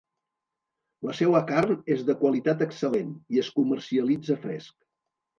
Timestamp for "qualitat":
2.21-2.63